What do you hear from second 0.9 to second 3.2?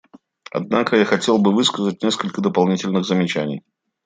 я хотел бы высказать несколько дополнительных